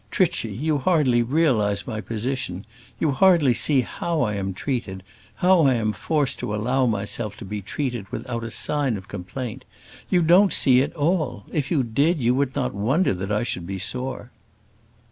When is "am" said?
4.33-4.51, 5.75-5.93